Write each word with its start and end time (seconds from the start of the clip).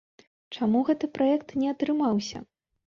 Чаму 0.57 0.81
гэты 0.89 1.11
праект 1.21 1.55
не 1.61 1.71
атрымаўся? 1.77 2.45